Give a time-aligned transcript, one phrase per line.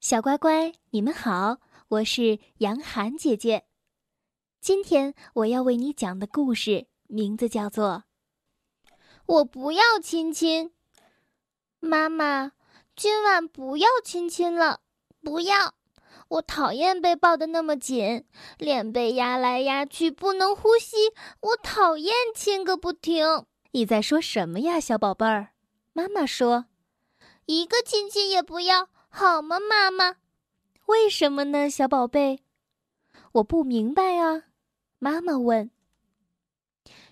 [0.00, 3.64] 小乖乖，你们好，我是杨涵姐姐。
[4.60, 8.04] 今天我要为你讲的故事名字叫做
[9.26, 10.68] 《我不要亲亲》。
[11.80, 12.52] 妈妈，
[12.94, 14.82] 今晚不要亲亲了，
[15.20, 15.74] 不要！
[16.28, 18.24] 我讨厌被抱得那么紧，
[18.56, 21.12] 脸被压来压去，不能呼吸。
[21.40, 23.26] 我讨厌亲个不停。
[23.72, 25.54] 你在说什么呀，小宝贝儿？
[25.92, 26.66] 妈妈说，
[27.46, 28.90] 一个亲亲也不要。
[29.18, 30.14] 好吗，妈妈？
[30.86, 32.38] 为什么呢，小宝贝？
[33.32, 34.44] 我不明白啊。
[35.00, 35.72] 妈妈问。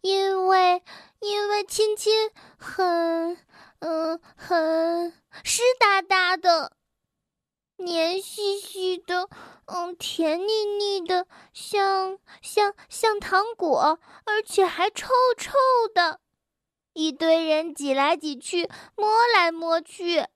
[0.00, 0.82] 因为，
[1.20, 3.36] 因为亲亲很，
[3.80, 5.12] 嗯，很
[5.44, 6.72] 湿哒哒的，
[7.76, 9.28] 黏兮兮的，
[9.66, 15.52] 嗯，甜腻腻的，像像像糖果，而且还臭臭
[15.94, 16.20] 的。
[16.94, 20.26] 一堆人挤来挤去，摸来摸去。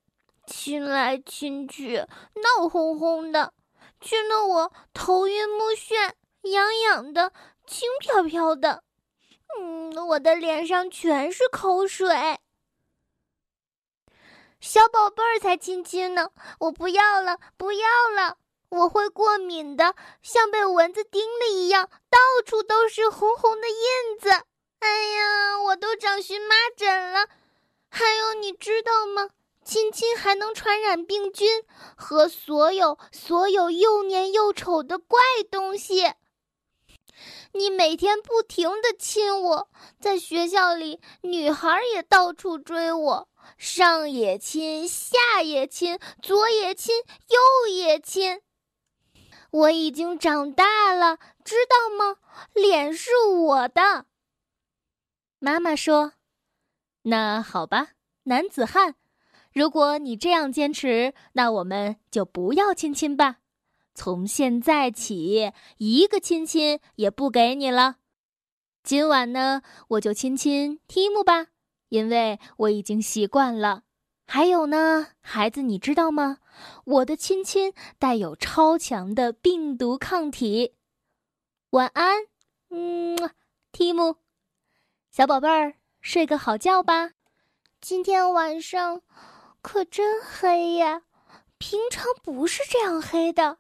[0.46, 3.52] 亲来亲去，闹哄哄的，
[4.00, 7.32] 亲得我头晕目眩、痒痒的、
[7.66, 8.82] 轻飘飘的。
[9.58, 12.38] 嗯，我的脸上全是口水。
[14.60, 17.86] 小宝贝儿才亲亲呢，我不要了，不要
[18.16, 18.38] 了，
[18.70, 24.30] 我会过敏的，像被蚊子叮了一样，到处都是红红的印子。
[24.80, 27.28] 哎呀，我都长荨麻疹了。
[27.90, 29.28] 还有，你知道吗？
[29.64, 31.64] 亲亲还能传染病菌
[31.96, 35.20] 和所有所有又黏又丑的怪
[35.50, 36.12] 东西。
[37.52, 39.68] 你每天不停的亲我，
[40.00, 46.96] 在学校里，女孩也到处追我，上也亲，下也亲，左也亲，
[47.28, 48.42] 右也亲。
[49.50, 52.16] 我已经长大了，知道吗？
[52.52, 54.06] 脸是我的。
[55.38, 56.14] 妈妈说
[57.02, 57.90] ：“那好吧，
[58.24, 58.96] 男子汉。”
[59.54, 63.36] 如果你这样坚持，那我们就不要亲亲吧。
[63.94, 67.98] 从现在起，一个亲亲也不给你了。
[68.82, 71.46] 今晚呢，我就亲亲提姆吧，
[71.88, 73.84] 因为我已经习惯了。
[74.26, 76.38] 还有呢，孩子，你知道吗？
[76.84, 80.74] 我的亲亲带有超强的病毒抗体。
[81.70, 82.24] 晚安，
[82.70, 83.16] 嗯，
[83.70, 84.16] 提姆，
[85.12, 87.12] 小宝贝儿，睡个好觉吧。
[87.80, 89.02] 今天晚上。
[89.64, 91.04] 可真黑呀，
[91.56, 93.56] 平常不是这样黑的，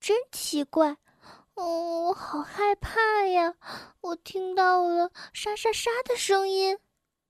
[0.00, 0.96] 真奇怪。
[1.54, 3.54] 哦，我好害怕呀！
[4.00, 6.74] 我听到了沙沙沙的声音。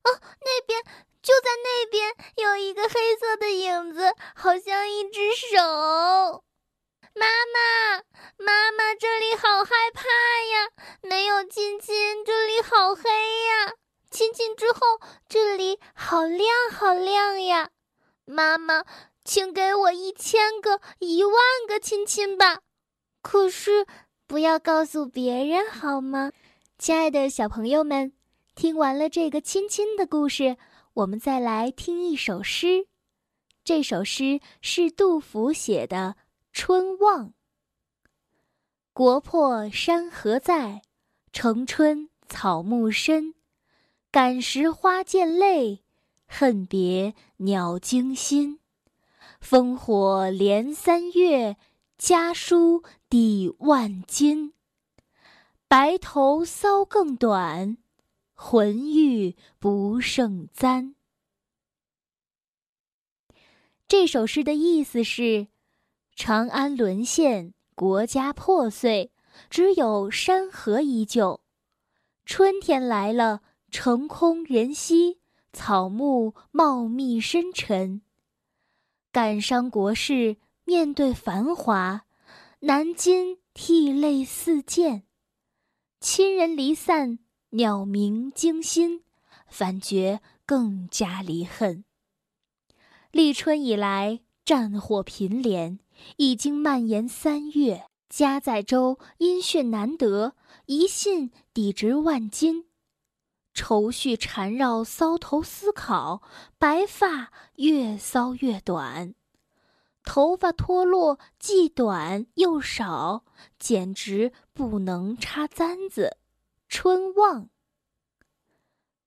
[0.04, 0.80] 哦，那边
[1.22, 6.44] 就在那边有一个黑色的影子，好像一只手。
[7.16, 7.96] 妈妈，
[8.36, 10.70] 妈妈，这里好害怕呀！
[11.02, 13.74] 没有亲亲，这里好黑呀。
[14.08, 14.80] 亲亲之后，
[15.28, 17.70] 这里好亮，好亮呀。
[18.26, 18.84] 妈妈，
[19.24, 21.34] 请给我一千个、一万
[21.68, 22.62] 个亲亲吧！
[23.22, 23.86] 可是
[24.26, 26.32] 不要告诉别人好吗？
[26.78, 28.12] 亲爱的小朋友们，
[28.54, 30.56] 听完了这个亲亲的故事，
[30.94, 32.86] 我们再来听一首诗。
[33.62, 36.16] 这首诗是杜甫写的
[36.52, 37.28] 《春望》。
[38.92, 40.82] 国破山河在，
[41.32, 43.34] 城春草木深。
[44.10, 45.83] 感时花溅泪。
[46.36, 48.58] 恨别鸟惊心，
[49.40, 51.56] 烽火连三月，
[51.96, 54.52] 家书抵万金。
[55.68, 57.76] 白头搔更短，
[58.34, 60.96] 浑欲不胜簪。
[63.86, 65.46] 这首诗的意思是：
[66.16, 69.12] 长安沦陷，国家破碎，
[69.48, 71.42] 只有山河依旧。
[72.26, 75.20] 春天来了，城空人稀。
[75.54, 78.02] 草木茂密深沉，
[79.12, 82.04] 感伤国事，面对繁华，
[82.58, 85.04] 南襟涕泪四溅。
[86.00, 87.20] 亲人离散，
[87.50, 89.04] 鸟鸣惊心，
[89.46, 91.84] 反觉更加离恨。
[93.12, 95.78] 立春以来，战火频连，
[96.16, 97.86] 已经蔓延三月。
[98.08, 100.34] 家在州，音讯难得，
[100.66, 102.66] 一信抵值万金。
[103.54, 106.22] 愁绪缠绕，搔头思考，
[106.58, 109.14] 白发越搔越短，
[110.02, 113.24] 头发脱落，既短又少，
[113.58, 116.16] 简直不能插簪子。
[116.68, 117.48] 春望，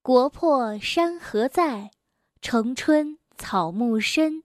[0.01, 1.91] 国破山河在，
[2.41, 4.43] 城春草木深。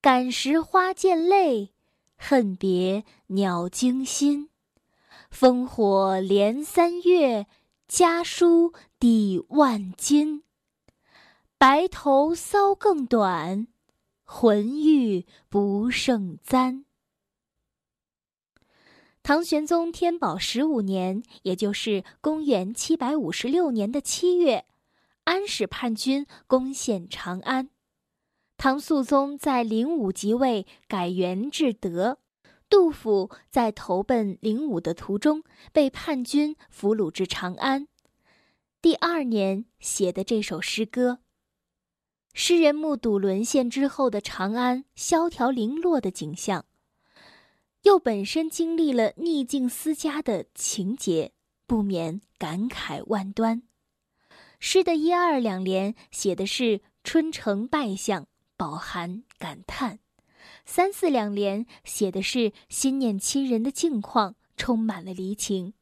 [0.00, 1.74] 感时花溅泪，
[2.16, 4.48] 恨别鸟惊心。
[5.30, 7.46] 烽火连三月。
[7.88, 10.42] 家书抵万金，
[11.56, 13.68] 白头搔更短，
[14.24, 16.84] 浑欲不胜簪。
[19.22, 24.66] 唐玄宗天宝十五年，也就是公元七百五十六年的七月，
[25.22, 27.70] 安史叛军攻陷长安。
[28.56, 32.18] 唐肃宗在灵武即位，改元至德。
[32.68, 37.86] 杜甫在投奔灵武的途中，被叛军俘虏至长安。
[38.88, 41.18] 第二年写的这首诗歌。
[42.32, 46.64] 诗人目睹沦陷之后的长安萧条零落的景象，
[47.82, 51.32] 又本身经历了逆境思家的情节，
[51.66, 53.62] 不免感慨万端。
[54.58, 58.26] 诗的一二两联写的是春城败相，
[58.56, 59.98] 饱含感叹；
[60.64, 65.74] 三四两联写的是心念亲人的境况，充满了离情。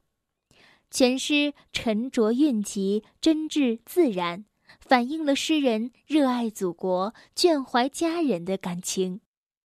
[0.97, 4.47] 全诗沉着蕴集，真挚自然。
[4.81, 9.21] 反映了诗人热爱祖国、眷怀家人的感情，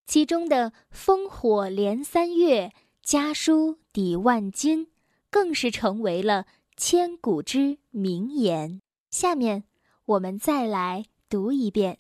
[0.05, 4.91] 其中的“烽火连三月，家书抵万金”
[5.31, 8.81] 更是成为了千古之名言。
[9.09, 9.63] 下面
[10.03, 11.93] 我们再来读一遍《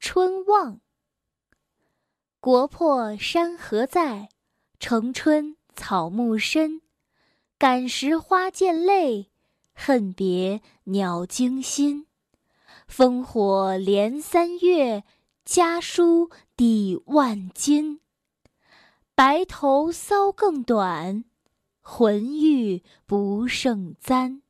[0.00, 0.74] 春望》
[2.40, 4.30] ：“国破山河在，
[4.80, 6.81] 城春草木深。
[7.62, 9.30] 感时花溅泪，
[9.72, 12.08] 恨别鸟惊心。”
[12.90, 15.04] 烽火连三月，
[15.44, 18.00] 家书抵万金。
[19.14, 21.24] 白头搔更短，
[21.80, 24.41] 浑欲不胜簪。